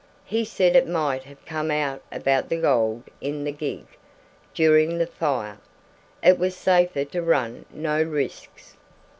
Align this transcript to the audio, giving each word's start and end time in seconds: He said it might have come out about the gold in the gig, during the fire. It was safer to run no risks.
He 0.25 0.45
said 0.45 0.75
it 0.75 0.87
might 0.87 1.25
have 1.25 1.45
come 1.45 1.69
out 1.69 2.01
about 2.11 2.49
the 2.49 2.57
gold 2.57 3.03
in 3.21 3.43
the 3.43 3.51
gig, 3.51 3.85
during 4.51 4.97
the 4.97 5.05
fire. 5.05 5.59
It 6.23 6.39
was 6.39 6.55
safer 6.57 7.05
to 7.05 7.21
run 7.21 7.65
no 7.71 8.01
risks. 8.01 8.77